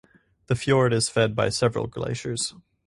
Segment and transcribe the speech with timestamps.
[0.47, 2.55] The fjord is fed by several glaciers.